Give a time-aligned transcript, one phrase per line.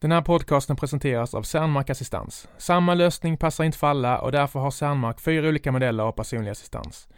[0.00, 2.48] Den här podcasten presenteras av Cernmark Assistans.
[2.58, 6.50] Samma lösning passar inte för alla och därför har Cernmark fyra olika modeller av personlig
[6.50, 7.08] assistans.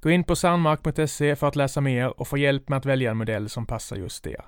[0.00, 3.16] Gå in på cernmark.se för att läsa mer och få hjälp med att välja en
[3.16, 4.44] modell som passar just er.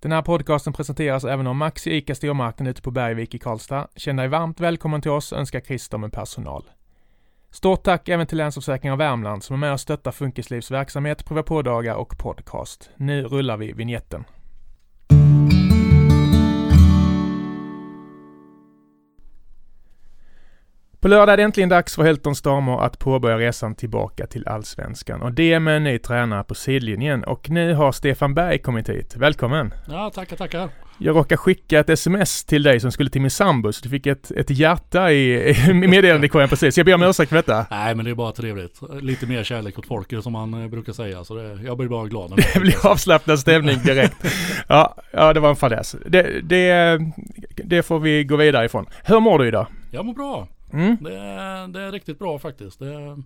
[0.00, 3.88] Den här podcasten presenteras även av Maxi ICA Stormarknad ute på Bergvik i Karlstad.
[3.96, 6.70] Känn dig varmt välkommen till oss, önskar Christer med personal.
[7.50, 11.94] Stort tack även till Länsförsäkringar Värmland som är med och stöttar Funkislivs verksamhet, prova på-dagar
[11.94, 12.90] och podcast.
[12.96, 14.24] Nu rullar vi vignetten.
[21.02, 25.22] På lördag är det äntligen dags för Helton Stormor att påbörja resan tillbaka till Allsvenskan
[25.22, 29.16] och det med en ny tränare på sidlinjen och nu har Stefan Berg kommit hit.
[29.16, 29.74] Välkommen!
[29.88, 30.68] Ja, tackar, tackar.
[30.98, 34.06] Jag råkade skicka ett sms till dig som skulle till min sambo, så du fick
[34.06, 36.76] ett, ett hjärta i, i meddelandekorgen precis.
[36.76, 37.66] Jag ber om ursäkt för detta.
[37.70, 38.80] Nej, men det är bara trevligt.
[39.00, 41.24] Lite mer kärlek åt folket som man eh, brukar säga.
[41.24, 42.30] Så det, jag blir bara glad.
[42.54, 44.16] Det blir avslappnad stämning direkt.
[44.68, 45.96] Ja, ja det var en fadäs.
[46.06, 47.00] Det, det,
[47.64, 48.86] det får vi gå vidare ifrån.
[49.04, 49.66] Hur mår du idag?
[49.90, 50.48] Jag mår bra.
[50.72, 50.96] Mm.
[51.00, 52.78] Det, är- det är riktigt bra faktiskt.
[52.78, 53.22] Det,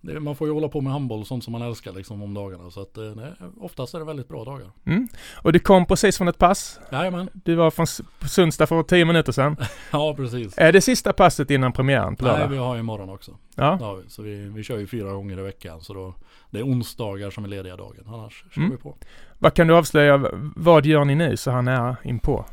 [0.00, 2.34] det, man får ju hålla på med handboll och sånt som man älskar liksom om
[2.34, 2.70] dagarna.
[2.70, 4.70] Så att eh, det, oftast är det väldigt bra dagar.
[4.84, 5.08] Mm.
[5.42, 6.80] Och du kom precis från ett pass.
[6.92, 7.28] Jajamän.
[7.32, 7.86] Du var från
[8.28, 9.56] Sundsta för tio minuter sedan.
[9.92, 10.58] Ja, precis.
[10.58, 12.48] Är det sista passet innan premiären på Nej, lördag?
[12.48, 13.36] vi har ju imorgon också.
[13.54, 13.94] Ja.
[14.04, 14.10] Vi.
[14.10, 15.80] Så vi, vi kör ju fyra gånger i veckan.
[15.80, 16.14] Så då,
[16.50, 18.04] det är onsdagar som är lediga dagen.
[18.06, 18.70] Annars kör Mm.
[18.70, 18.96] vi på.
[19.38, 20.30] Vad kan du avslöja?
[20.56, 22.44] Vad gör ni nu så här nära inpå?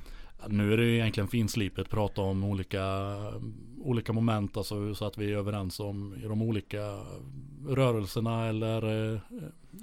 [0.48, 2.82] Nu är det ju egentligen finslipet, prata om olika,
[3.82, 7.00] olika moment alltså, så att vi är överens om i de olika
[7.68, 9.20] rörelserna eller eh,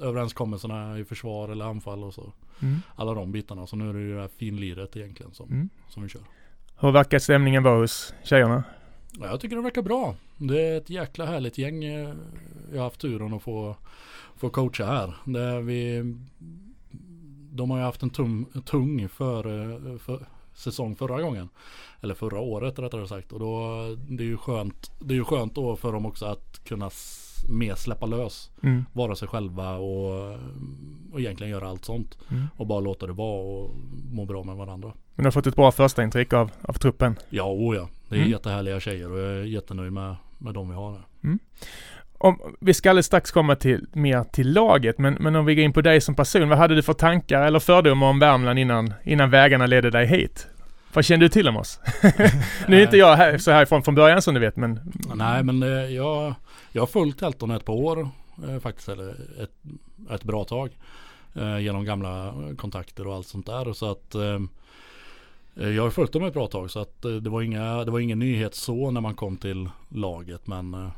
[0.02, 2.32] överenskommelserna i försvar eller anfall och så.
[2.62, 2.78] Mm.
[2.96, 3.66] Alla de bitarna.
[3.66, 5.68] Så nu är det ju det här finliret egentligen som, Mm.
[5.88, 6.22] som vi kör.
[6.78, 8.64] Hur verkar stämningen vara hos tjejerna?
[9.20, 10.14] Ja, jag tycker det verkar bra.
[10.36, 12.14] Det är ett jäkla härligt gäng eh,
[12.72, 13.76] jag har haft turen att få,
[14.36, 15.14] få coacha här.
[15.24, 16.14] Det är vi,
[17.52, 19.38] de har ju haft en tum, tung för,
[19.92, 21.48] eh, för säsong förra gången.
[22.00, 23.32] Eller förra året rättare sagt.
[23.32, 23.70] Och då
[24.08, 26.90] det är ju skönt, det är ju skönt då för dem också att kunna
[27.48, 28.50] mer släppa lös.
[28.62, 28.84] Mm.
[28.92, 30.38] Vara sig själva och,
[31.12, 32.18] och egentligen göra allt sånt.
[32.30, 32.46] Mm.
[32.56, 33.70] Och bara låta det vara och
[34.12, 34.92] må bra med varandra.
[35.14, 37.16] Men du har fått ett bra första intryck av, av truppen.
[37.30, 37.88] Ja, oh ja.
[38.08, 38.30] Det är Mm.
[38.30, 41.02] jättehärliga tjejer och jag är jättenöjd med, med de vi har här.
[42.18, 45.64] Om, vi ska alldeles strax komma till, mer till laget, men, men om vi går
[45.64, 46.48] in på dig som person.
[46.48, 50.46] Vad hade du för tankar eller fördomar om Värmland innan, innan vägarna ledde dig hit?
[50.92, 51.80] Vad kände du till om oss?
[52.68, 54.80] nu är inte jag här, så härifrån från början som du vet, men...
[55.14, 56.34] Nej men eh, jag,
[56.72, 58.08] jag har följt Elton ett par år
[58.48, 58.88] eh, faktiskt.
[58.88, 59.10] Eller
[59.42, 59.50] ett,
[60.10, 60.70] ett bra tag.
[61.34, 63.72] Eh, genom gamla kontakter och allt sånt där.
[63.72, 64.14] Så att
[65.54, 66.70] jag har följt dem ett bra tag.
[66.70, 70.46] Så att det var, inga, det var ingen nyhet så när man kom till laget.
[70.46, 70.90] Men,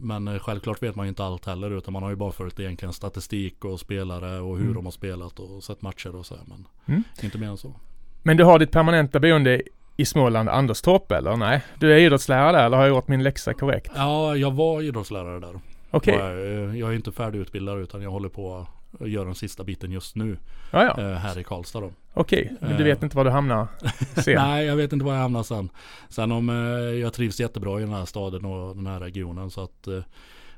[0.00, 1.70] men eh, självklart vet man ju inte allt heller.
[1.70, 4.74] Utan man har ju bara följt egentligen statistik och spelare och hur Mm.
[4.74, 6.34] de har spelat och sett matcher och så.
[6.34, 7.02] här, Men Mm.
[7.22, 7.74] inte mer än så.
[8.22, 9.62] Men du har ditt permanenta boende
[9.96, 11.36] i Småland, Anderstorp eller?
[11.36, 11.62] Nej?
[11.78, 13.92] Du är idrottslärare där eller har jag gjort min läxa korrekt?
[13.94, 15.60] Ja, jag var idrottslärare där.
[15.90, 16.14] Okej.
[16.16, 18.66] Och, eh, Jag är inte färdigutbildad utan jag håller på
[19.00, 20.38] göra den sista biten just nu.
[20.70, 21.02] Ja, ja.
[21.02, 21.92] eh, Här i Karlstad då.
[22.14, 22.52] Okej.
[22.60, 22.84] Men du eh.
[22.84, 23.66] vet inte var du hamnar
[24.14, 24.34] sen?
[24.36, 25.68] Nej, jag vet inte var jag hamnar sen.
[26.08, 26.54] Sen om eh,
[27.00, 29.50] jag trivs jättebra i den här staden och den här regionen.
[29.50, 30.02] Så att eh,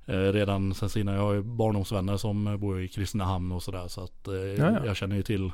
[0.07, 3.89] eh, redan sen innan, jag har ju barndomsvänner som eh, bor i Kristinehamn och sådär.
[3.89, 4.87] Så att eh, ja.
[4.87, 5.51] jag känner ju till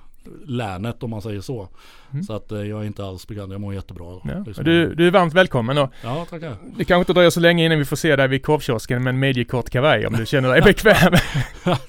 [0.47, 1.69] länet om man säger så.
[2.13, 2.23] Mm.
[2.25, 4.21] Så att eh, jag är inte alls bekant, jag mår jättebra.
[4.25, 4.45] Ja.
[4.47, 4.65] liksom.
[4.65, 6.57] Du, du är varmt välkommen och ja tackar.
[6.77, 9.19] det kanske inte dröjer så länge innan vi får se dig vid korvkiosken med en
[9.19, 11.13] midjekort kavaj om du känner dig bekväm.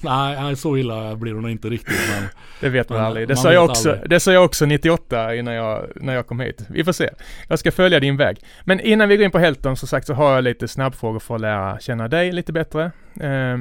[0.00, 2.00] nej, så illa blir det nog inte riktigt.
[2.14, 2.28] Men
[2.60, 3.28] Det vet man Man- aldrig.
[3.28, 4.10] Det sa, jag också, aldrig.
[4.10, 6.66] det sa jag också 98 innan jag, när jag kom hit.
[6.70, 7.10] Vi får se.
[7.48, 8.38] Jag ska följa din väg.
[8.64, 11.34] Men innan vi går in på Helton som sagt så har jag lite snabbfrågor för
[11.34, 12.84] att lära känna dig lite bättre.
[13.20, 13.58] Eh,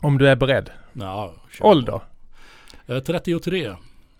[0.00, 0.70] om du är beredd.
[0.92, 1.34] ja.
[1.60, 2.00] Ålder?
[2.86, 3.70] Eh, 33.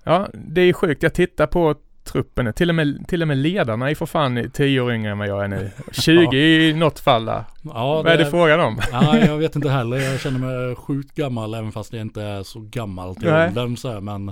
[0.05, 1.03] Ja, det är sjukt.
[1.03, 1.75] Jag tittar på
[2.05, 2.53] truppen.
[2.53, 5.29] Till och med, till och med ledarna är för fan 10 år yngre än vad
[5.29, 5.71] jag är nu.
[5.93, 6.37] 20
[6.69, 7.45] i något fall där.
[7.63, 8.81] Ja, Vad är det frågan om?
[8.93, 9.97] Nej, jag vet inte heller.
[9.97, 13.49] Jag känner mig sjukt gammal även fast jag inte är så gammal till Nej.
[13.49, 13.77] åldern.
[13.77, 14.01] Så här.
[14.01, 14.25] Men,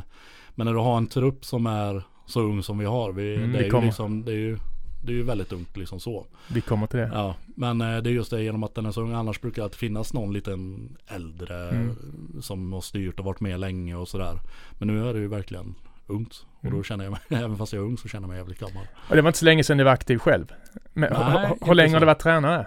[0.55, 3.13] men när du har en trupp som är så ung som vi har.
[3.13, 3.87] Vi, Mm, det, är ju kommer.
[3.87, 4.59] liksom, det är ju
[5.03, 6.27] det är ju väldigt ungt liksom så.
[6.49, 7.11] Vi kommer till det.
[7.15, 9.13] Ja, men eh, det är just det genom att den är så ung.
[9.13, 11.97] Annars brukar det finnas någon liten äldre Mm.
[12.43, 14.39] som har styrt och varit med länge och sådär.
[14.79, 15.75] Men nu är det ju verkligen
[16.07, 16.47] ungt.
[16.59, 16.77] Och Mm.
[16.77, 18.87] då känner jag mig, även fast jag är ung så känner jag mig jävligt gammal.
[19.09, 20.53] Och det var inte så länge sedan du var aktiv själv.
[20.93, 22.67] Men, Nej, hur- länge har du varit tränare?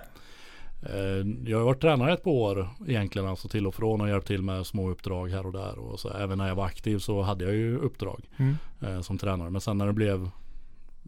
[0.82, 4.28] Eh, Jag har varit tränare ett par år egentligen, alltså till och från och hjälpt
[4.28, 5.80] till med små uppdrag här och där.
[5.80, 8.56] Och så, även när jag var aktiv så hade jag ju uppdrag Mm.
[8.82, 9.50] eh, som tränare.
[9.50, 10.30] Men sen när det blev,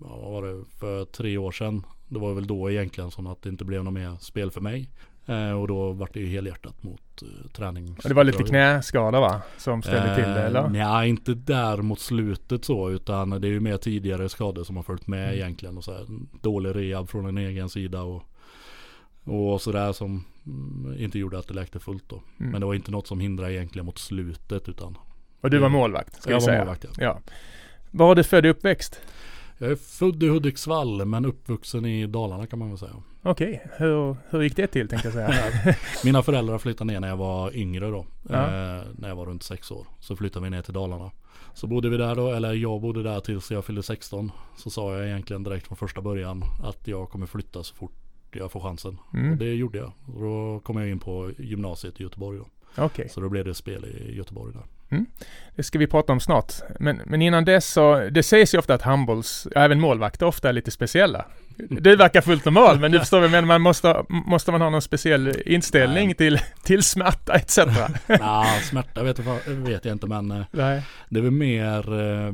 [0.01, 1.85] ja, vad var det, för tre år sedan.
[2.07, 4.89] Det var väl då egentligen som att det inte blev något mer spel för mig.
[5.27, 7.97] Eh, och då vart det ju helhjärtat mot eh, träning.
[8.03, 9.41] Det var lite knäskada va?
[9.57, 10.69] Som ställde till det Eh, eller?
[10.69, 14.83] Nej, inte där mot slutet så utan det är ju mer tidigare skador som har
[14.83, 15.35] följt med Mm.
[15.35, 15.77] egentligen.
[15.77, 16.05] Och så här,
[16.41, 18.23] dålig rehab från en egen sida och,
[19.23, 22.15] och sådär som mm, inte gjorde att det läkte fullt då.
[22.39, 22.51] Mm.
[22.51, 24.97] Men det var inte något som hindrade egentligen mot slutet utan
[25.41, 26.57] Och du var målvakt ska jag var säga.
[26.59, 26.83] målvakt.
[26.85, 26.91] Ja.
[26.97, 27.19] Ja.
[27.91, 29.01] Var har du född och uppväxt?
[29.57, 32.91] Jag är född i Hudiksvall men uppvuxen i Dalarna kan man väl säga.
[33.23, 35.75] Okej, hur, hur gick det till tänkte jag säga?
[36.05, 38.05] Mina föräldrar flyttade ner när jag var yngre då.
[38.29, 38.35] Ja.
[38.43, 39.87] Eh, när jag var runt sex år.
[39.99, 41.11] Så flyttade vi ner till Dalarna.
[41.53, 44.31] Så bodde vi där då, eller jag bodde där tills jag fyllde 16.
[44.57, 47.91] Så sa jag egentligen direkt från första början att jag kommer flytta så fort
[48.31, 48.97] jag får chansen.
[49.09, 49.37] Och Mm.
[49.37, 49.91] det gjorde jag.
[50.15, 52.45] Och då kom jag in på gymnasiet i Göteborg då.
[52.83, 54.63] Okej, Så då blev det spel i Göteborg där.
[55.55, 56.53] Det ska vi prata om snart.
[56.79, 60.49] Men, men innan dess så, det sägs ju ofta att handbolls, ja, även målvakter ofta
[60.49, 61.25] är lite speciella.
[61.57, 64.69] Du verkar fullt normal, men du förstår vad jag menar, man måste, måste man ha
[64.69, 66.15] någon speciell inställning Nej.
[66.15, 67.57] till, till smärta etc.
[68.07, 70.81] nah, smärta vet jag, vet jag inte men eh, Nej.
[71.09, 72.31] det är väl mer eh,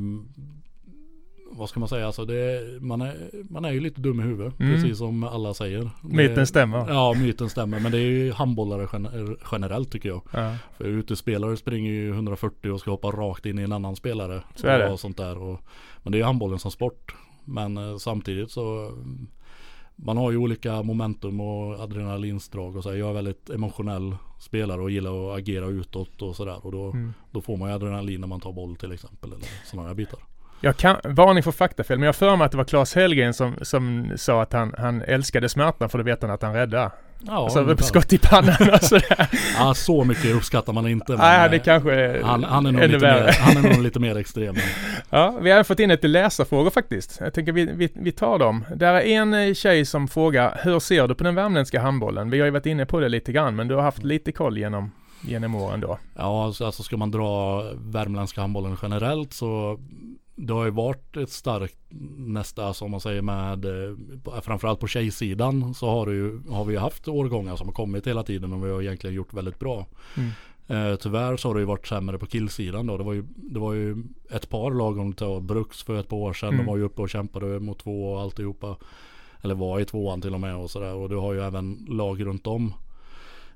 [1.62, 4.60] vad ska man säga, alltså det, man, är, man är ju lite dum i huvudet.
[4.60, 4.74] Mm.
[4.74, 5.90] Precis som alla säger.
[6.02, 6.90] Myten Det- stämmer.
[6.90, 7.80] Ja, myten stämmer.
[7.80, 10.22] Men det är ju handbollare gen- generellt tycker jag.
[10.34, 10.56] Ja.
[10.78, 14.42] För utespelare springer ju 140 och ska hoppa rakt in i en annan spelare.
[14.56, 14.92] Så är det.
[14.92, 15.38] Och sånt där.
[15.38, 15.60] Och,
[16.04, 17.16] men det är ju handbollen som sport.
[17.46, 18.92] Men eh, samtidigt så
[19.96, 22.90] man har ju olika momentum och adrenalindrag och så.
[22.90, 22.98] här.
[22.98, 26.66] Jag är väldigt emotionell spelare och gillar att agera utåt och sådär.
[26.66, 27.14] Och då, Mm.
[27.32, 29.34] då får man ju adrenalin när man tar boll till exempel.
[29.34, 30.20] Eller sådana här bitar.
[30.64, 33.56] Jag kan, varning för faktafel, men jag för mig att det var Claes Hellgren som,
[33.62, 36.92] som sa att han, han älskade smärtan för då vet han att han räddar.
[37.24, 39.30] Ja, alltså skott i pannan och sådär.
[39.58, 41.16] ja, så mycket uppskattar man inte.
[41.16, 43.24] Nej, det eh, kanske är han, han, är nog lite värre.
[43.24, 44.56] mer, han är nog lite mer extrem.
[45.10, 47.18] Ja, vi har även fått in lite läsarfrågor faktiskt.
[47.20, 48.66] Jag tänker vi, vi, vi tar dem.
[48.76, 52.30] Där är en eh, tjej som frågar, hur ser du på den värmländska handbollen?
[52.30, 54.58] Vi har ju varit inne på det lite grann, men du har haft lite koll
[54.58, 54.92] genom,
[55.22, 55.98] genom åren då.
[56.16, 59.80] Ja, alltså, alltså ska man dra värmländska handbollen generellt så
[60.42, 61.78] det har ju varit ett starkt
[62.18, 67.08] nästa som man säger med eh, framförallt på tjejsidan så har, ju, har vi haft
[67.08, 69.86] årgångar som har kommit hela tiden och vi har egentligen gjort väldigt bra.
[70.18, 70.32] Mm.
[70.68, 72.98] Eh, tyvärr så har det ju varit sämre på killsidan då.
[72.98, 76.10] Det var ju, det var ju ett par lag om det var Bruks för ett
[76.10, 76.50] par år sedan.
[76.50, 76.66] Mm.
[76.66, 78.76] De var ju uppe och kämpade mot två och alltihopa.
[79.42, 80.94] Eller var i tvåan till och med och sådär.
[80.94, 82.74] Och du har ju även lag runt om.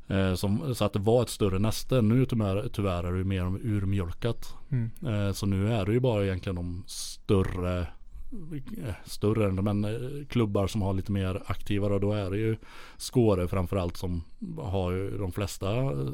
[0.08, 2.02] Eh, som, så att det var ett större näste.
[2.02, 4.56] Nu tyvärr, tyvärr är det ju mer urmjölkat.
[4.72, 4.92] Mm.
[5.08, 9.86] Eh, så nu är det ju bara egentligen de större eh, Större men
[10.30, 12.58] klubbar som har lite mer aktiva och då är det ju
[12.98, 14.24] Skåre framförallt som
[14.58, 15.70] har de flesta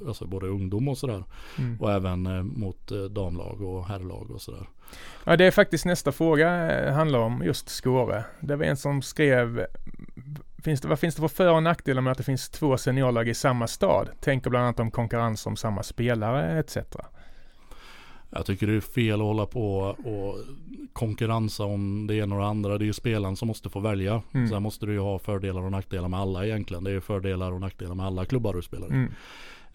[0.07, 1.23] Alltså både ungdom och sådär
[1.57, 1.81] Mm.
[1.81, 4.67] Och även mot damlag och herrlag och sådär
[5.23, 8.23] Ja, det är faktiskt nästa fråga handlar om just Skåre.
[8.39, 9.65] Det var en som skrev,
[10.63, 13.29] finns det, vad finns det för för och nackdelar med att det finns två seniorlag
[13.29, 14.09] i samma stad?
[14.19, 16.77] Tänker bland annat om konkurrens om samma spelare etc.
[18.29, 20.37] Jag tycker det är fel att hålla på och
[20.93, 22.77] konkurrensa om det ena och det andra.
[22.77, 24.21] Det är ju spelaren som måste få välja.
[24.33, 24.49] Mm.
[24.49, 26.83] Sen måste du ju ha fördelar och nackdelar med alla egentligen.
[26.83, 28.91] Det är ju fördelar och nackdelar med alla klubbar du spelar i.
[28.91, 29.11] Mm.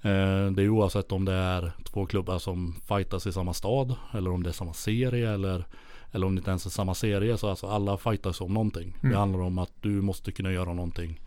[0.02, 4.30] Eh, Det är oavsett om det är två klubbar som fightas i samma stad eller
[4.30, 5.64] om det är samma serie eller,
[6.12, 7.36] eller om det inte ens är samma serie.
[7.36, 8.96] Så alltså alla fightas om någonting.
[9.00, 9.12] Mm.
[9.12, 11.20] Det handlar om att du måste kunna göra någonting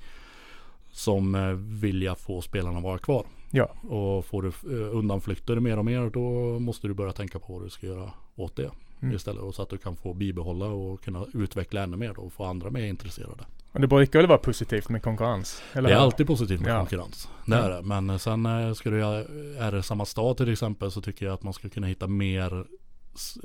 [0.91, 3.25] som eh, vilja få spelarna vara kvar.
[3.51, 3.65] Ja.
[3.89, 7.63] Och får du eh, undanflykter mer och mer då måste du börja tänka på vad
[7.63, 8.71] du ska göra åt det.
[9.01, 9.15] Mm.
[9.15, 12.33] Istället och så att du kan få bibehålla och kunna utveckla ännu mer då och
[12.33, 13.45] få andra mer intresserade.
[13.71, 15.61] Och det brukar väl vara positivt med konkurrens?
[15.73, 16.77] Eller Det är alltid positivt med Ja.
[16.77, 17.29] konkurrens.
[17.45, 17.81] Det är det.
[17.81, 21.43] Men eh, sen ska du, är det samma stad till exempel så tycker jag att
[21.43, 22.65] man ska kunna hitta mer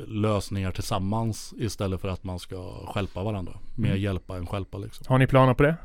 [0.09, 3.53] lösningar tillsammans istället för att man ska stjälpa varandra.
[3.75, 4.01] Mer Mm.
[4.03, 5.07] hjälpa än stjälpa liksom.
[5.09, 5.77] Har ni planer på det?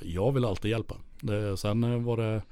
[0.00, 0.94] Jag vill alltid hjälpa.
[1.20, 2.42] Det, sen eh, vad, det,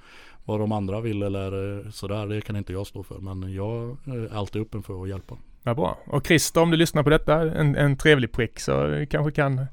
[0.44, 3.18] vad de andra vill eller eh, sådär, det kan inte jag stå för.
[3.18, 5.36] Men jag är alltid öppen för att hjälpa.
[5.62, 5.98] Ja, bra.
[6.06, 9.66] Och Christer, om du lyssnar på detta, en, en trevlig prick, så vi kanske kan,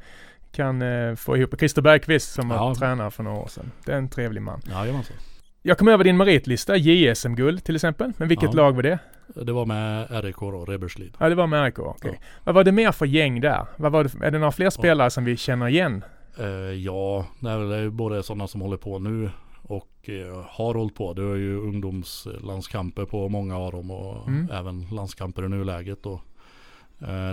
[0.52, 2.76] kan eh, få ihop Christer Bergqvist som var Ja.
[2.76, 3.72] tränare för några år sedan.
[3.86, 4.62] Det är en trevlig man.
[4.70, 5.16] Jajamensan.
[5.62, 8.12] Jag kom över din meritlista, JSM-guld till exempel.
[8.18, 8.62] Men vilket Ja.
[8.62, 9.00] lag var det?
[9.28, 11.16] Det var med RIK då, Reberslid.
[11.20, 11.80] Ja, det var med RIK.
[11.80, 12.20] Okej.
[12.22, 12.28] Ja.
[12.44, 13.66] Vad var det mer för gäng där?
[13.78, 16.04] Vad var det, är det några fler spelare som vi känner igen?
[16.40, 19.30] Eh, ja, det är både sådana som håller på nu
[19.62, 21.14] och eh, har hållit på.
[21.14, 24.50] Det är ju ungdomslandskamper på många av dem och Mm.
[24.52, 26.06] även landskamper i nuläget.
[26.06, 26.20] Och,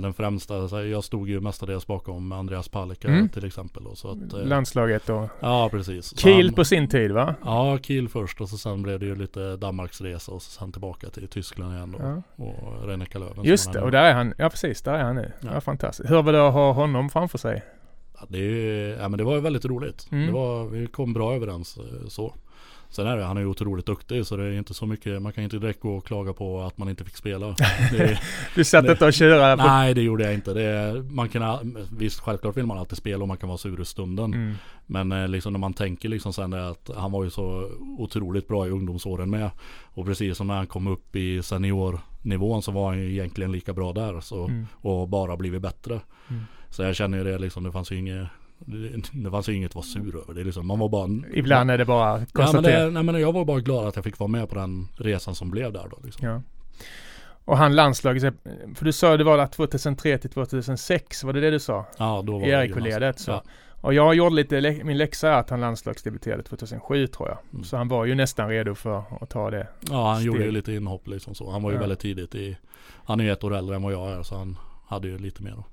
[0.03, 3.29] den främsta, jag stod ju mestadels bakom Andreas Palicka Mm.
[3.29, 3.87] till exempel.
[3.87, 6.19] Och så att, eh, Landslaget och ja, precis.
[6.19, 7.35] Kiel han- på sin tid va?
[7.45, 11.11] Ja, Kiel först och så sen blev det ju lite Danmarksresa och så sen tillbaka
[11.11, 12.23] till Tyskland igen då.
[12.37, 12.45] Ja.
[12.45, 13.35] Och Reinecka Löven.
[13.35, 14.35] som Just det, och där är han.
[14.39, 15.33] Ja precis, där är han nu.
[15.41, 15.61] Ja, Ja.
[15.61, 16.11] fantastiskt.
[16.11, 17.63] Hur var det att ha honom framför sig?
[18.21, 18.39] Ja, det,
[19.01, 20.09] ja, men det var ju väldigt roligt.
[20.13, 20.27] Mm.
[20.27, 22.35] Det var, vi kom bra överens eh, så.
[22.91, 25.33] Sen är det, han är ju otroligt duktig så det är inte så mycket, man
[25.33, 27.47] kan inte direkt gå och klaga på att man inte fick spela.
[27.93, 28.21] Det,
[28.55, 29.57] Du satt inte och köra?
[29.57, 30.55] på- nej det gjorde jag inte.
[30.55, 33.85] Det, man kan, visst självklart vill man alltid spela och man kan vara sur i
[33.85, 34.35] stunden.
[34.35, 34.55] Mm.
[34.87, 38.49] Men eh, liksom när man tänker liksom sen det att han var ju så otroligt
[38.49, 39.51] bra i ungdomsåren med.
[39.83, 43.73] Och precis som när han kom upp i seniornivån så var han ju egentligen lika
[43.73, 44.21] bra där.
[44.21, 44.67] Så, Mm.
[44.77, 46.01] Och bara blivit bättre.
[46.31, 46.43] Mm.
[46.71, 48.27] Så jag känner ju det liksom, det fanns ju inget
[48.67, 50.35] det, det fanns ju inget att vara sur över.
[50.35, 52.85] Det är liksom, man var bara Ibland är det bara Ja, men konstatera.
[52.85, 55.35] det, nej, men jag var bara glad att jag fick vara med på den resan
[55.35, 55.99] som blev där då.
[56.05, 56.29] Liksom.
[56.29, 56.43] Ja.
[57.45, 58.35] Och han landslaget,
[58.75, 61.87] för du sa det var där 2003 till 2006, var det det du sa?
[61.99, 63.31] Ja, då var I det RIK-ledet så.
[63.31, 63.43] Ja.
[63.83, 67.39] Och jag gjorde lite, min läxa är att han landslagsdebuterade 2007 tror jag.
[67.53, 67.65] Mm.
[67.65, 69.67] Så han var ju nästan redo för att ta det.
[69.91, 70.47] Ja, han gjorde Steg.
[70.47, 71.51] ju lite inhopp liksom så.
[71.51, 71.81] Han var ju Ja.
[71.81, 72.57] väldigt tidigt i
[73.05, 75.43] Han är ju ett år äldre än vad jag är så han hade ju lite
[75.43, 75.65] mer då.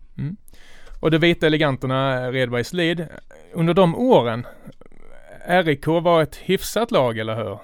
[0.99, 3.07] Och de vita eleganterna Redbergslid,
[3.53, 4.45] under de åren,
[5.47, 7.57] RIK var ett hyfsat lag, eller hur?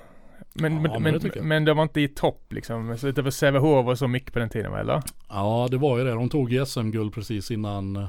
[0.53, 2.97] Men, Ja, men, men men, de var inte i topp liksom.
[2.97, 5.01] Så det var Sävehof och så mycket på den tiden, eller?
[5.29, 6.11] Ja, det var ju det.
[6.11, 8.07] De tog ju SM-guld precis innan eh,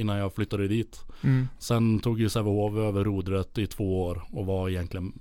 [0.00, 1.04] Innan jag flyttade dit.
[1.24, 1.48] Mm.
[1.58, 5.12] Sen tog ju Sävehof över rodret i två år och var egentligen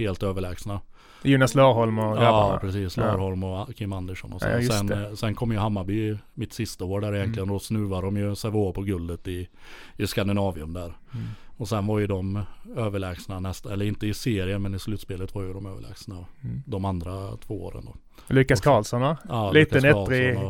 [0.00, 0.80] helt överlägsna.
[1.22, 2.58] Jonas Larholm och Ja, grabbarna.
[2.58, 2.96] precis.
[2.96, 3.02] Ja.
[3.04, 4.48] Larholm och Kim Andersson och så.
[4.48, 4.92] Ja, sen.
[4.92, 5.16] Mm.
[5.16, 7.48] sen kom ju Hammarby mitt sista år där egentligen.
[7.48, 9.48] Då snuvade de ju Sävehof på guldet i,
[9.96, 10.92] i Skandinavium där.
[11.14, 11.26] Mm.
[11.60, 12.42] Och sen var ju de
[12.76, 16.62] överlägsna nästa, eller inte i serien men i slutspelet var ju de överlägsna Mm.
[16.66, 17.94] de andra två åren då.
[18.34, 19.16] Lukas Karlsson va?
[19.28, 20.46] Ja, Lite Lukas nettrig, Karlsson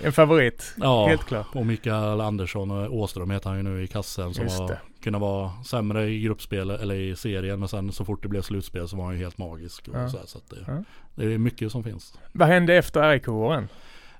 [0.00, 0.74] och- en favorit.
[0.76, 1.46] Ja, Helt klart.
[1.54, 5.50] och Mikael Andersson och Åström heter han ju nu i kassen som var, kunde vara
[5.64, 9.04] sämre i gruppspel eller i serien men sen så fort det blev slutspel så var
[9.04, 9.88] han ju helt magisk.
[9.88, 10.08] Och Ja.
[10.08, 10.84] så här, så det, Ja.
[11.14, 12.18] det är mycket som finns.
[12.32, 13.68] Vad hände efter RIK-åren?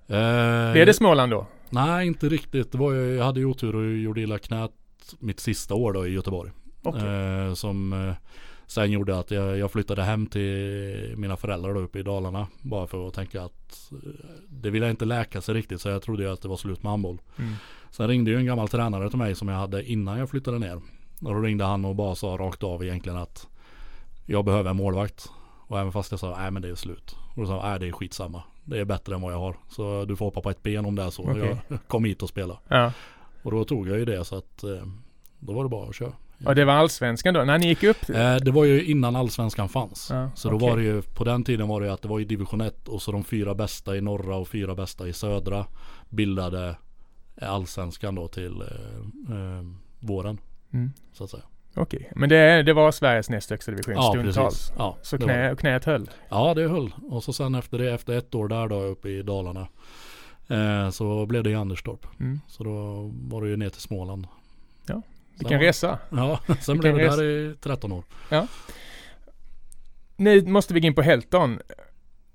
[0.07, 1.47] Eh, Blev det Småland då?
[1.71, 2.75] Nej inte riktigt.
[2.75, 4.71] Var jag hade ju otur och gjorde illa knät
[5.19, 6.51] mitt sista år då i Göteborg.
[6.83, 7.09] Okej.
[7.09, 8.15] Eh, som eh,
[8.67, 12.47] sen gjorde att jag, jag flyttade hem till mina föräldrar då uppe i Dalarna.
[12.63, 14.11] Bara för att tänka att eh,
[14.49, 16.91] det ville inte läka sig riktigt så jag trodde ju att det var slut med
[16.91, 17.19] handboll.
[17.39, 17.55] Mm.
[17.91, 20.81] Sen ringde ju en gammal tränare till mig som jag hade innan jag flyttade ner.
[21.21, 23.49] Och då ringde han och bara sa rakt av egentligen att
[24.27, 25.31] jag behöver en målvakt.
[25.67, 27.17] Och även fast jag sa nej men det är slut.
[27.35, 28.43] Och då sa han nej det är skitsamma.
[28.65, 29.57] Det är bättre än vad jag har.
[29.69, 31.23] Så du får hoppa på ett ben om det är så.
[31.23, 31.57] Okej.
[31.69, 32.59] Jag kom hit och spela.
[32.69, 32.93] Ja.
[33.45, 34.71] Och då tog jag ju det så att eh,
[35.39, 36.13] då var det bara att köra.
[36.47, 37.45] Och det var allsvenskan då?
[37.45, 38.09] När ni gick upp?
[38.11, 40.09] Eh, det var ju innan allsvenskan fanns.
[40.11, 40.69] Ja, Så då okej.
[40.71, 42.89] var det ju, på den tiden var det ju att det var ju division 1
[42.89, 45.67] och så de fyra bästa i norra och fyra bästa i södra
[46.09, 46.77] bildade
[47.43, 49.65] allsvenskan då till eh, eh,
[50.01, 50.41] våren.
[50.73, 50.91] Mm.
[51.13, 51.43] Så att säga.
[51.77, 54.35] Okej, men det, det var Sveriges näst högsta division Ja stundtals?
[54.59, 54.73] precis.
[54.79, 56.11] Ja, Så knä, knät höll?
[56.29, 56.95] ja det höll.
[57.11, 59.69] Och så sen efter det, efter ett år där då uppe i Dalarna.
[60.49, 62.07] Eh, så blev det i Anderstorp.
[62.21, 62.41] Mm.
[62.49, 62.73] Så då
[63.31, 64.27] var det ju ner till Småland.
[64.87, 65.03] Ja, Sen
[65.39, 65.99] Vilken var- resa!
[66.11, 68.05] Ja, sen blev det där i 13 år.
[70.17, 71.59] Nu måste vi gå in på Helton.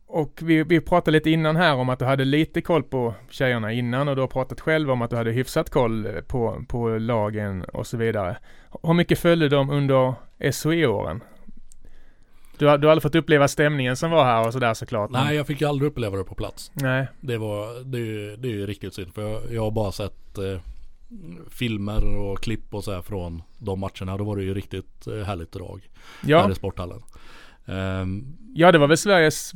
[0.07, 3.71] Och vi, vi pratade lite innan här om att du hade lite koll på tjejerna
[3.73, 7.63] innan och du har pratat själv om att du hade hyfsat koll på, på lagen
[7.63, 8.37] och så vidare.
[8.83, 10.13] Hur mycket följde de under
[10.51, 11.23] SOE-åren?
[12.59, 15.09] Du, har- du har aldrig fått uppleva stämningen som var här och sådär såklart?
[15.11, 16.71] Nej, jag fick ju aldrig uppleva det på plats.
[16.73, 17.07] Nej.
[17.21, 19.13] Det var, det det är ju riktigt synd.
[19.13, 20.59] För jag, jag har bara sett eh,
[21.49, 24.17] filmer och klipp och så här från de matcherna.
[24.17, 25.89] Då var det ju riktigt eh, härligt drag
[26.25, 27.01] Ja, här i sporthallen.
[27.65, 29.53] Ehm, ja, det var väl Sveriges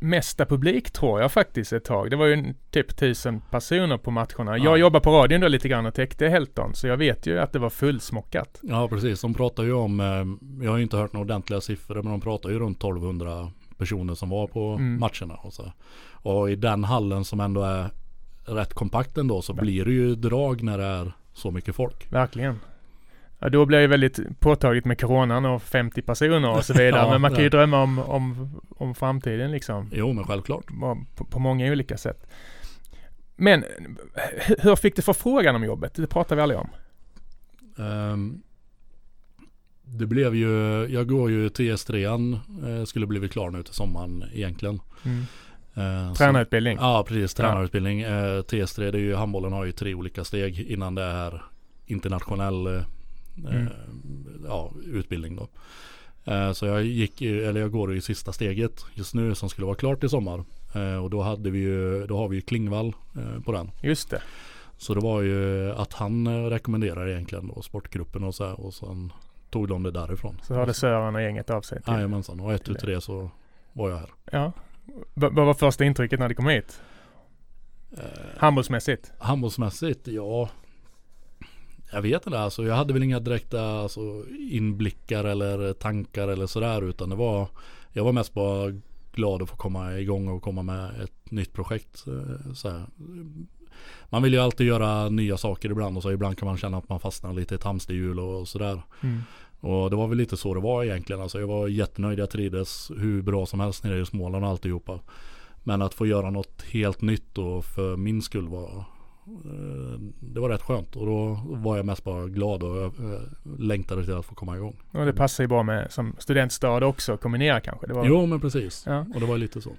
[0.00, 2.10] mesta publik tror jag faktiskt ett tag.
[2.10, 4.58] Det var ju typ tusen personer på matcherna.
[4.58, 4.76] Jag Ja.
[4.76, 7.58] jobbar på radion då lite grann och täckte Helton, så jag vet ju att det
[7.58, 8.58] var fullsmockat.
[8.62, 10.06] ja precis, de pratar ju om, eh,
[10.64, 14.14] jag har ju inte hört några ordentliga siffror men de pratar ju runt 1200 personer
[14.14, 15.00] som var på Mm.
[15.00, 15.34] matcherna.
[15.34, 15.72] Och, så.
[16.12, 17.90] och i den hallen som ändå är
[18.44, 22.12] rätt kompakt ändå så blir det ju drag när det är så mycket folk.
[22.12, 22.60] Verkligen.
[23.42, 26.90] Ja, då blir det väldigt påtagligt med coronan och 50 personer och så vidare.
[27.04, 27.50] Ja, Men man kan ju ja.
[27.50, 29.90] drömma om, om, om framtiden liksom.
[29.92, 30.64] Jo men självklart.
[31.16, 32.26] På, på många olika sätt.
[33.36, 33.64] Men
[34.58, 35.94] hur fick du förfrågan om jobbet?
[35.94, 36.68] Det pratar vi aldrig om.
[37.78, 38.42] Ehm,
[39.84, 44.80] det blev ju, jag går ju TS3an, eh, skulle blivit klar nu till sommaren egentligen.
[45.04, 45.24] Mm.
[45.74, 46.78] Eh, så- Tränarutbildning.
[46.80, 48.00] Ja precis, tränarutbildning.
[48.00, 51.42] Eh, TS3, det är ju, handbollen har ju tre olika steg innan det är
[51.86, 52.82] internationell eh,
[53.48, 53.66] Mm.
[53.66, 53.72] eh,
[54.46, 55.48] ja, utbildning då.
[56.32, 59.76] Eh, så jag gick, eller jag går i sista steget just nu som skulle vara
[59.76, 60.44] klart i sommar.
[60.74, 62.94] Eh, och då hade vi ju, då har vi ju Klingvall
[63.44, 63.70] på den.
[63.82, 64.22] Just det.
[64.76, 69.12] Så det var ju att han rekommenderade egentligen då sportgruppen och så här, och sen
[69.50, 70.40] tog de det därifrån.
[70.42, 71.92] Så hörde Sören och gänget av sig till.
[71.92, 73.30] Jajamensan, och ett ut tre så
[73.72, 74.10] var jag här.
[74.32, 74.52] Ja.
[75.14, 76.80] Vad var första intrycket när du kom hit?
[77.92, 78.04] Eh,
[78.36, 79.12] Handbollsmässigt?
[79.18, 80.48] handbollsmässigt, ja.
[81.92, 86.82] Jag vet inte, alltså jag hade väl inga direkta alltså, inblickar eller tankar eller sådär
[86.82, 87.48] utan det var
[87.92, 88.72] Jag var mest bara
[89.12, 92.06] glad att få komma igång och komma med ett nytt projekt.
[92.06, 92.82] Eh, så
[94.08, 96.88] Man vill ju alltid göra nya saker ibland och så ibland kan man känna att
[96.88, 98.82] man fastnar lite i ett hamsterhjul och sådär.
[99.00, 99.20] Mm.
[99.60, 101.22] Och det var väl lite så det var egentligen.
[101.22, 105.00] Alltså jag var jättenöjd, jag trivdes hur bra som helst nere i Småland och alltihopa.
[105.62, 108.84] Men att få göra något helt nytt och för min skull var
[110.20, 113.20] det var rätt skönt och då var jag mest bara glad och eh,
[113.58, 114.76] längtade till att få komma igång.
[114.92, 117.86] Och det passar ju bra med som studentstad också, kombinera kanske?
[117.86, 118.04] Det var...
[118.04, 119.06] Jo men precis, ja.
[119.14, 119.70] och det var lite så.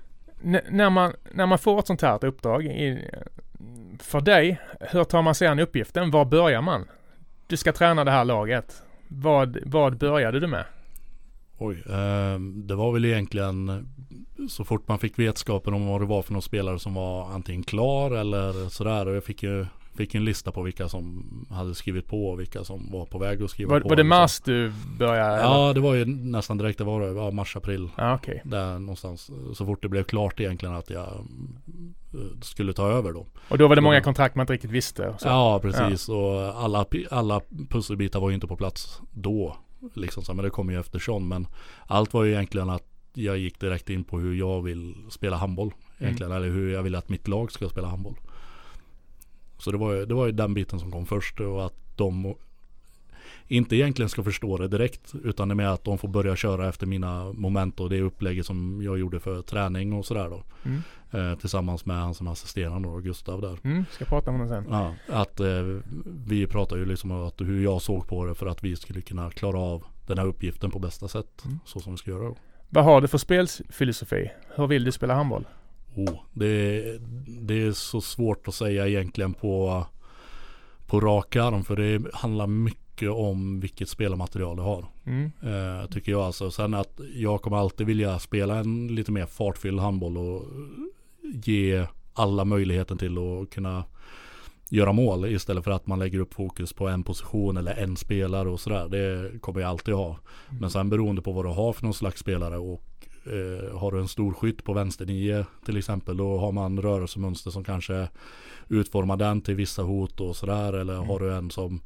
[0.43, 3.09] N när, man, när man får ett sånt här uppdrag, i,
[3.99, 6.11] för dig, hur tar man sig an uppgiften?
[6.11, 6.85] Var börjar man?
[7.47, 8.83] Du ska träna det här laget.
[9.07, 10.65] Vad, vad började du med?
[11.63, 13.87] Oj, eh, det var väl egentligen
[14.49, 17.63] så fort man fick vetskapen om vad det var för någon spelare som var antingen
[17.63, 19.07] klar eller sådär.
[19.07, 19.65] Och jag fick ju
[19.95, 23.43] fick en lista på vilka som hade skrivit på och vilka som var på väg
[23.43, 23.89] att skriva var, på.
[23.89, 25.41] Var det mars du började?
[25.41, 25.73] Ja eller?
[25.73, 26.77] det var ju nästan direkt.
[26.77, 27.89] Det var ja, mars, april.
[27.95, 28.39] Ah, okay.
[28.43, 29.31] Där någonstans.
[29.53, 31.07] Så fort det blev klart egentligen att jag
[32.13, 33.27] eh, skulle ta över då.
[33.49, 35.15] Och då var det många kontrakt man inte riktigt visste?
[35.23, 36.07] Ja precis.
[36.07, 36.15] Ja.
[36.15, 39.57] Och alla, alla pusselbitar var ju inte på plats då.
[39.93, 41.27] Liksom så, men det kom ju eftersom.
[41.27, 41.47] Men
[41.87, 45.73] allt var ju egentligen att jag gick direkt in på hur jag vill spela handboll.
[45.99, 46.43] Egentligen, mm.
[46.43, 48.15] eller hur jag vill att mitt lag ska spela handboll.
[49.57, 52.35] Så det var, det var ju den biten som kom först och att de
[53.51, 56.69] inte egentligen ska förstå det direkt utan det är mer att de får börja köra
[56.69, 60.43] efter mina moment och det upplägget som jag gjorde för träning och sådär då.
[60.65, 60.81] Mm.
[61.11, 63.57] Eh, tillsammans med han som assisterande då, Gustav där.
[63.63, 64.65] Mm, ska prata om det sen.
[64.69, 65.63] Ja, att eh,
[66.25, 69.01] vi pratar ju liksom om att hur jag såg på det för att vi skulle
[69.01, 71.45] kunna klara av den här uppgiften på bästa sätt.
[71.45, 71.59] Mm.
[71.65, 72.35] Så som vi ska göra då.
[72.69, 74.31] Vad har du för spelfilosofi?
[74.55, 75.47] Hur vill du spela handboll?
[75.95, 76.83] Oh, det,
[77.27, 79.85] det är så svårt att säga egentligen på,
[80.87, 81.63] på rak arm.
[81.63, 84.85] För det handlar mycket om vilket spelarmaterial du har.
[85.05, 85.31] Mm.
[85.41, 86.51] Eh, tycker jag alltså.
[86.51, 90.43] Sen att jag kommer alltid vilja spela en lite mer fartfylld handboll och
[91.43, 93.83] ge alla möjligheten till att kunna
[94.69, 98.49] göra mål istället för att man lägger upp fokus på en position eller en spelare
[98.49, 98.87] och sådär.
[98.89, 100.07] Det kommer jag alltid ha.
[100.07, 100.61] Mm.
[100.61, 102.83] Men sen beroende på vad du har för någon slags spelare och
[103.25, 107.51] eh, har du en stor skytt på vänster nio till exempel då har man rörelsemönster
[107.51, 108.07] som kanske
[108.67, 111.07] utformar den till vissa hot och sådär eller mm.
[111.07, 111.81] har du en som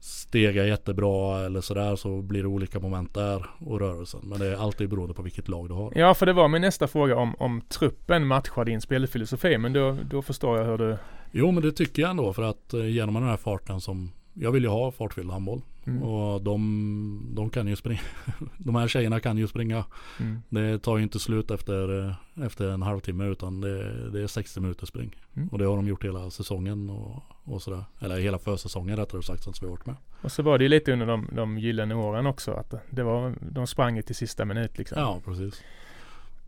[0.00, 4.20] stegar jättebra eller sådär så blir det olika moment där och rörelsen.
[4.24, 5.92] Men det är alltid beroende på vilket lag du har.
[5.94, 9.58] Ja, för det var min nästa fråga om, om truppen matchar din spelfilosofi.
[9.58, 10.96] Men då, då förstår jag hur du...
[11.32, 14.52] Jo, men det tycker jag ändå för att eh, genom den här farten som jag
[14.52, 15.62] vill ju ha fartfylld handboll.
[15.86, 16.02] Mm.
[16.02, 18.00] Och de, de kan ju springa.
[18.58, 19.84] de här tjejerna kan ju springa.
[20.20, 20.42] Mm.
[20.48, 24.86] Det tar ju inte slut efter, efter en halvtimme utan det, det är 60 minuter
[24.86, 25.16] spring.
[25.36, 25.48] Mm.
[25.48, 27.84] Och det har de gjort hela säsongen och, och sådär.
[28.00, 29.96] Eller hela försäsongen rättare sagt som vi har varit med.
[30.22, 32.52] Och så var det ju lite under de, de gyllene åren också.
[32.52, 34.98] Att det var, de sprang till sista minut liksom.
[35.00, 35.62] Ja, precis.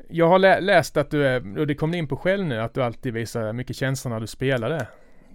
[0.09, 2.75] Jag har lä läst att du är, och det kom in på själv nu, att
[2.75, 4.87] du alltid visar mycket känslor när du spelade.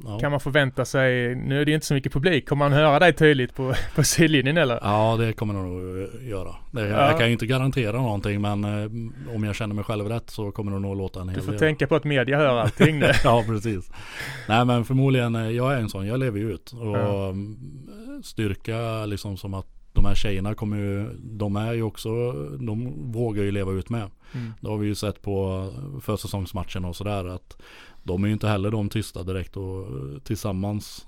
[0.04, 0.20] Ja.
[0.20, 3.14] Kan man förvänta sig, nu är det inte så mycket publik, kommer man höra dig
[3.14, 4.80] tydligt på, på sidlinjen eller?
[4.82, 6.56] Ja det kommer man nog eh, göra.
[6.72, 7.08] Det, ja.
[7.10, 10.52] Jag kan ju inte garantera någonting men eh, om jag känner mig själv rätt så
[10.52, 11.46] kommer det nog låta en hel del.
[11.46, 13.12] Du får tänka på att media hör allting nu.
[13.24, 13.92] ja precis.
[14.50, 16.72] Nej men förmodligen, eh, jag är en sån, jag lever ju ut.
[16.72, 17.30] Och ja.
[17.30, 17.58] Mm,
[18.24, 23.44] styrka liksom som att de här tjejerna kommer ju, de är ju också, de vågar
[23.44, 24.10] ju leva ut med.
[24.34, 24.54] Mm.
[24.62, 25.70] Det har vi ju sett på
[26.02, 27.58] försäsongsmatchen och sådär att
[28.06, 29.88] de är ju inte heller de tysta direkt och
[30.24, 31.08] tillsammans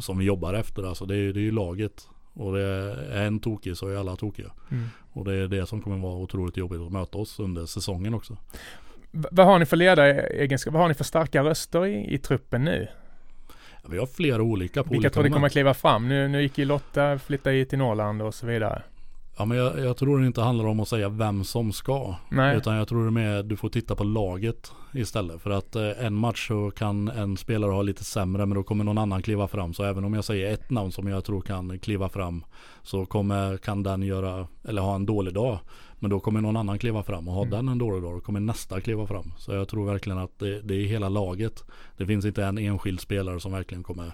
[0.00, 0.82] som vi jobbar efter.
[0.88, 2.08] Alltså det är, det är ju laget.
[2.34, 2.62] Och det
[3.10, 4.52] är en tokig så är alla tokiga.
[4.70, 4.84] Mm.
[5.12, 8.36] Och det är det som kommer vara otroligt jobbigt att möta oss under säsongen också.
[9.10, 10.72] V vad har ni för ledaregenskaper?
[10.72, 12.88] Vad har ni för starka röster i, i truppen nu?
[13.82, 16.08] Ja, vi har flera olika på Vilka tror ni kommer kliva fram?
[16.08, 18.82] Nu, nu gick ju Lotta, flyttade hit till Norrland och så vidare.
[19.38, 22.14] Ja men jag, jag, tror det inte handlar om att säga vem som ska.
[22.28, 22.56] Nej.
[22.56, 25.42] Utan jag tror det mer du får titta på laget istället.
[25.42, 28.84] För att eh, en match så kan en spelare ha lite sämre men då kommer
[28.84, 29.74] någon annan kliva fram.
[29.74, 32.44] Så även om jag säger ett namn som jag tror kan kliva fram
[32.82, 35.58] så kommer, kan den göra, eller ha en dålig dag.
[35.98, 37.56] Men då kommer någon annan kliva fram och har mm.
[37.56, 39.32] den en dålig dag då kommer nästa kliva fram.
[39.38, 41.64] Så jag tror verkligen att det, det är hela laget.
[41.96, 44.12] Det finns inte en enskild spelare som verkligen kommer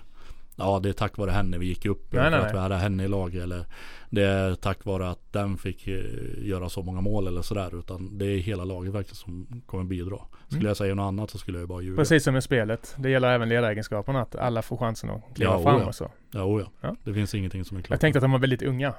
[0.56, 2.12] Ja det är tack vare henne vi gick upp.
[2.12, 3.42] Nej, för nej, att vi hade henne i laget.
[3.42, 3.64] Eller
[4.10, 6.04] det är tack vare att den fick eh,
[6.38, 7.78] göra så många mål eller sådär.
[7.78, 10.18] Utan det är hela laget verkligen som kommer bidra.
[10.46, 10.68] Skulle mm.
[10.68, 11.96] jag säga något annat så skulle jag bara ljuga.
[11.96, 12.94] Precis som med spelet.
[12.98, 14.20] Det gäller även ledaregenskaperna.
[14.20, 15.86] Att alla får chansen att kliva ja, fram ja.
[15.86, 16.10] och så.
[16.30, 16.70] Ja, oh ja.
[16.80, 16.96] ja.
[17.04, 17.90] Det finns ingenting som är klart.
[17.90, 18.94] Jag tänkte att de var väldigt unga.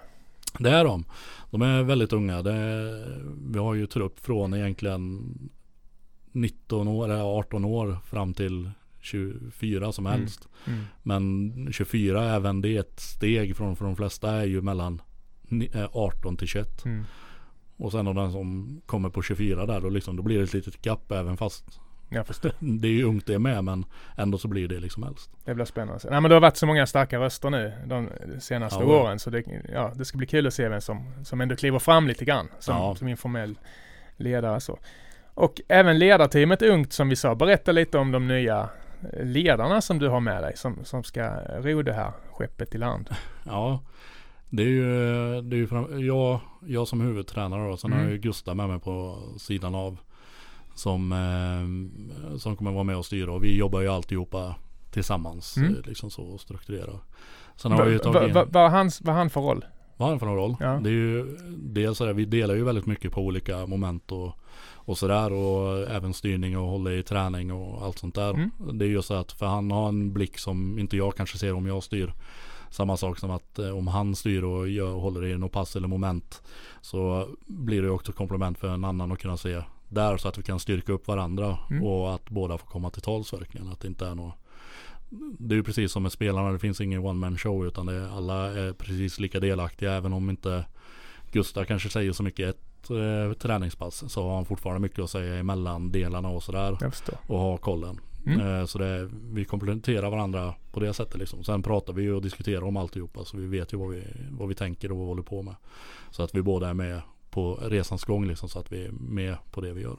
[0.59, 1.05] Det är de.
[1.51, 2.35] De är väldigt unga.
[2.35, 5.23] Är, vi har ju trupp från egentligen
[6.31, 8.71] 19 år, eller 18 år fram till
[9.05, 10.19] 24 som Mm.
[10.19, 10.47] helst.
[10.67, 10.79] Mm.
[11.03, 15.01] Men 24 även det är ett steg från för de flesta är ju mellan
[15.41, 16.85] ni- eh, 18 till 21.
[16.85, 17.03] Mm.
[17.77, 20.53] Och sen om den som kommer på 24 där då liksom då blir det ett
[20.53, 22.51] litet gap även fast Jag förstår.
[22.59, 23.85] det är ju ungt det med men
[24.17, 25.29] ändå så blir det liksom helst.
[25.45, 25.99] Det blir spännande.
[26.11, 28.85] Nej men det har varit så många starka röster nu de senaste Ja.
[28.85, 31.79] åren så det, ja, det ska bli kul att se vem som, som ändå kliver
[31.79, 32.95] fram lite grann som, Ja.
[32.95, 33.59] som informell
[34.17, 34.79] ledare så.
[35.33, 38.69] Och även ledarteamet Ungt som vi sa, berätta lite om de nya
[39.23, 41.29] ledarna som du har med dig som, som ska
[41.61, 43.09] ro det här skeppet i land.
[43.45, 43.79] Ja,
[44.49, 44.85] det är ju,
[45.41, 47.77] det är ju fram, jag, jag som huvudtränare då.
[47.77, 48.09] Sen har Mm.
[48.09, 49.97] jag ju Gustav med mig på sidan av.
[50.75, 53.31] Som, eh, som kommer vara med och styra.
[53.31, 54.55] Och vi jobbar ju alltihopa
[54.91, 55.57] tillsammans.
[55.57, 55.75] Mm.
[55.75, 56.99] eh, Liksom så och strukturerar.
[57.55, 59.65] Sen har vi Vad tagit va, va, vad har hans- vad har han för roll?
[59.97, 60.55] vad har han för någon roll?
[60.59, 60.79] Ja.
[60.83, 64.31] Det är ju dels så där, vi delar ju väldigt mycket på olika moment och,
[64.85, 65.33] och sådär.
[65.33, 68.33] Och även styrning och hålla i träning och allt sånt där.
[68.33, 68.51] Mm.
[68.73, 71.53] Det är ju så att för han har en blick som inte jag kanske ser
[71.53, 72.13] om jag styr.
[72.69, 75.87] Samma sak som att eh, om han styr och gör, håller i något pass eller
[75.87, 76.41] moment.
[76.81, 80.43] Så blir det också komplement för en annan att kunna se där så att vi
[80.43, 81.57] kan styrka upp varandra.
[81.69, 81.83] Mm.
[81.83, 83.67] Och att båda får komma till tals verkligen.
[83.67, 84.33] Att det inte är något
[85.39, 87.93] det är ju precis som med spelarna, det finns ingen one man show utan det
[87.93, 90.65] är, alla är precis lika delaktiga även om inte
[91.31, 92.57] Gustav kanske säger så mycket
[92.91, 96.77] ett eh, träningspass så har han fortfarande mycket att säga emellan delarna och sådär
[97.27, 97.99] och ha kollen.
[98.25, 98.41] Mm.
[98.41, 101.43] Eh, så det, vi kompletterar varandra på det sättet liksom.
[101.43, 104.55] Sen pratar vi och diskuterar om alltihopa så vi vet ju vad vi, vad vi
[104.55, 105.55] tänker och vad vi håller på med.
[106.11, 109.37] Så att vi båda är med på resans gång liksom så att vi är med
[109.51, 109.97] på det vi gör.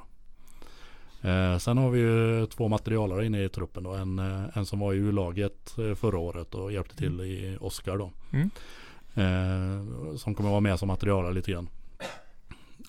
[1.22, 3.94] Eh, sen har vi ju två materialare inne i truppen då.
[3.94, 7.98] En, eh, en som var i U-laget eh, förra året och hjälpte till i Oskar
[7.98, 8.12] då.
[8.32, 8.50] Mm.
[9.14, 11.68] Eh, som kommer vara med som materialare lite grann.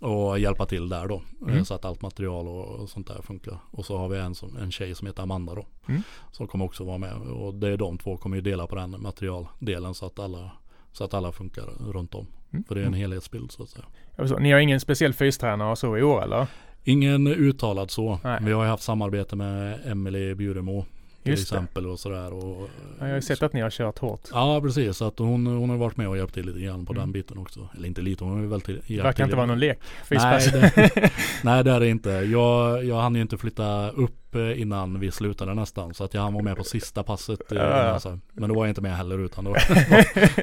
[0.02, 1.16] Och hjälpa till där då.
[1.16, 1.66] eh, Mm.
[1.66, 3.58] Så att allt material och sånt där funkar.
[3.72, 5.66] Och så har vi en, som, en tjej som heter Amanda då.
[5.88, 6.02] Mm.
[6.32, 7.14] Som kommer också vara med.
[7.14, 10.52] Och det är de två kommer ju dela på den materialdelen så att alla,
[10.92, 12.28] så att alla funkar runt om.
[12.52, 12.64] Mm.
[12.64, 13.86] För det är en helhetsbild så att säga.
[14.16, 14.40] Förstår.
[14.40, 16.48] Ni har ingen speciell fystränare och så i år eller?
[16.84, 18.20] Ingen uttalad så.
[18.24, 18.40] Nej.
[18.42, 20.86] Vi har ju haft samarbete med Emelie Bjuremo
[21.28, 21.56] till Just det.
[21.58, 22.34] exempel och sådär.
[22.34, 24.22] Och, Ja, jag har ju sett att ni har kört hårt.
[24.32, 26.94] Ja precis, så att hon, hon har varit med och hjälpt till lite grann på
[26.94, 27.02] Mm.
[27.02, 27.70] den biten också.
[27.78, 29.80] Eller inte lite, hon har väl till, hjälpt Det verkar till inte vara någon lek.
[30.12, 31.12] Nej det,
[31.44, 32.10] nej det är det inte.
[32.10, 35.94] Jag, jag hann ju inte flytta upp eh, innan vi slutade nästan.
[35.94, 37.40] Så att jag hann vara med på sista passet.
[37.50, 37.88] Ja, ja.
[37.88, 38.20] innan, så.
[38.34, 39.52] Men då var jag inte med heller utan då,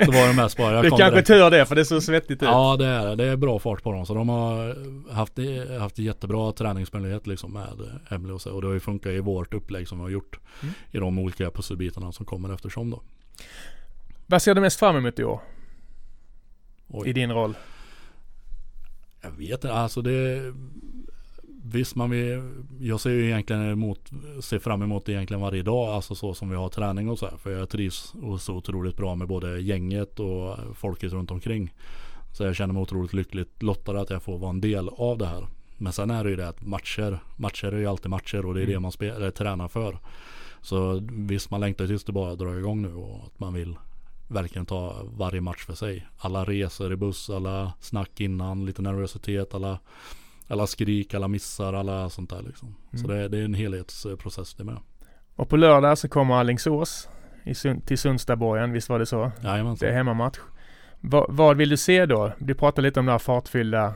[0.07, 0.73] då var det mest bara.
[0.73, 1.27] Jag det kanske direkt.
[1.27, 2.49] tur det för det är så svettigt ut.
[2.49, 3.15] Ja det är det.
[3.15, 4.07] Det är bra fart på dem.
[4.07, 4.77] Så de har
[5.13, 5.39] haft,
[5.81, 8.53] haft jättebra träningsmöjlighet liksom med Emily och så.
[8.53, 10.39] Och det har ju funkat i vårt upplägg som vi har gjort.
[10.63, 10.75] Mm.
[10.91, 13.03] I de olika pusselbitarna som kommer eftersom då.
[14.27, 15.41] Vad ser du mest fram emot i år?
[16.89, 17.09] Oj.
[17.09, 17.55] I din roll?
[19.25, 20.53] Jag vet inte, alltså det
[21.67, 22.43] Visst man vill,
[22.81, 26.57] jag ser ju egentligen emot, ser fram emot egentligen varje dag, alltså så som vi
[26.57, 27.37] har träning och så här.
[27.37, 31.73] För jag trivs och så otroligt bra med både gänget och folket runt omkring.
[32.33, 35.27] Så jag känner mig otroligt lyckligt lottad att jag får vara en del av det
[35.27, 35.47] här.
[35.79, 38.61] Men sen är det ju det att matcher, matcher är ju alltid matcher och det
[38.61, 38.75] är Mm.
[38.75, 39.99] det man spel, eller tränar för.
[40.61, 43.77] Så visst man längtar tills det bara drar igång nu och att man vill
[44.29, 46.07] verkligen ta varje match för sig.
[46.19, 49.79] Alla resor i buss, alla snack innan, lite nervositet, alla,
[50.49, 52.75] alla skrik, alla missar, alla sånt där liksom.
[52.93, 53.17] Så Mm.
[53.17, 54.77] det, det är en helhetsprocess det med.
[55.37, 57.09] Och på lördag så kommer Alingsås
[57.87, 59.33] till Sundstaborgen, visst var det så?
[59.41, 59.89] Det är Jajamensan.
[59.95, 60.39] hemmamatch.
[61.01, 62.33] Va, vad vill du se då?
[62.39, 63.95] Du pratar lite om det här fartfyllda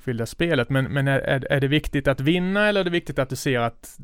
[0.00, 3.28] fyllda spelet, men, men är, är, det viktigt att vinna eller är det viktigt att
[3.28, 3.98] du ser att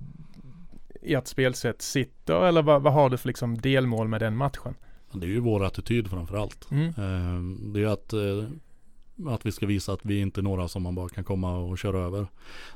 [1.02, 2.46] ert spelsätt sitter?
[2.46, 4.74] Eller vad, vad har du för liksom delmål med den matchen?
[5.12, 6.70] Det är ju vår attityd framförallt.
[6.70, 6.86] Mm.
[6.88, 8.50] Eh, Det är att, eh,
[9.28, 11.78] att vi ska visa att vi inte är några som man bara kan komma och
[11.78, 12.26] köra över.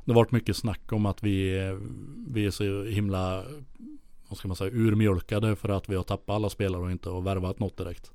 [0.04, 1.80] Det har varit mycket snack om att vi, är-
[2.28, 3.44] vi är så himla
[4.28, 7.20] vad ska man säga, urmjölkade för att vi har tappat alla spelare och inte har
[7.20, 8.12] värvat något direkt.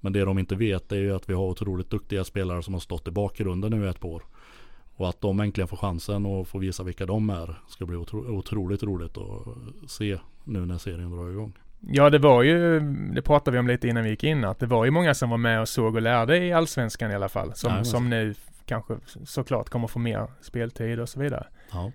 [0.00, 2.80] Men det de inte vet är ju att vi har otroligt duktiga spelare som har
[2.80, 4.22] stått i bakgrunden nu ett par år.
[4.96, 8.18] Och att de äntligen får chansen och får visa vilka de är ska bli otro,
[8.38, 9.46] otroligt roligt att
[9.90, 11.52] se nu när serien drar igång.
[11.88, 12.80] Ja, det var ju,
[13.14, 15.30] det pratade vi om lite innan vi gick in, att det var ju många som
[15.30, 17.54] var med och såg och lärde i Allsvenskan i alla fall.
[17.54, 17.84] Som, Jajamän.
[17.84, 18.34] som nu
[18.66, 18.94] kanske
[19.24, 21.46] såklart kommer få mer speltid och så vidare.
[21.72, 21.92] Ja.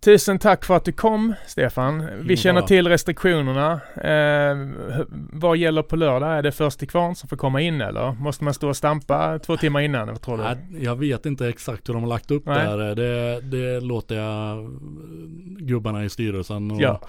[0.00, 2.08] Tusen tack för att du kom, Stefan.
[2.20, 3.72] Vi känner till restriktionerna.
[3.96, 4.56] Eh,
[5.32, 6.38] vad gäller på lördag?
[6.38, 8.12] Är det först till kvarn som får komma in eller?
[8.12, 10.08] Måste man stå och stampa två timmar innan?
[10.08, 10.78] Vad tror du?
[10.84, 12.66] Jag vet inte exakt hur de har lagt upp Nej.
[12.66, 12.94] där.
[12.94, 14.70] Det, det låter jag
[15.58, 17.00] gubbarna i styrelsen och, Ja.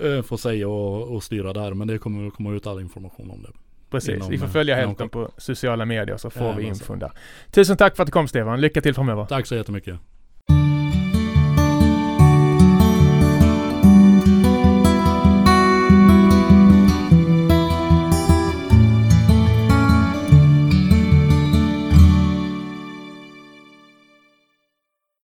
[0.00, 1.74] Eh, få säga och, och styra där.
[1.74, 3.48] Men det kommer att komma ut all information om det.
[3.90, 6.84] Precis, inom, vi får eh, följa hälften på sociala medier så får vi Jajamensan.
[6.84, 7.12] infon där.
[7.50, 8.60] Tusen tack för att du kom Stefan.
[8.60, 9.24] Lycka till framöver.
[9.24, 9.98] Tack så jättemycket.